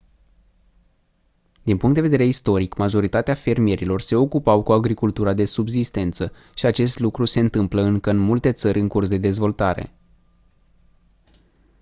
din 1.63 1.77
punct 1.77 1.95
de 1.95 2.01
vedere 2.01 2.25
istoric 2.25 2.75
majoritatea 2.77 3.33
fermierilor 3.33 4.01
se 4.01 4.15
ocupau 4.15 4.63
cu 4.63 4.71
agricultura 4.71 5.33
de 5.33 5.45
subzistență 5.45 6.31
și 6.55 6.65
acest 6.65 6.99
lucru 6.99 7.25
se 7.25 7.39
întâmplă 7.39 7.81
încă 7.81 8.09
în 8.09 8.17
multe 8.17 8.51
țări 8.51 8.79
în 8.79 8.87
curs 8.87 9.09
de 9.09 9.17
dezvoltare 9.17 9.91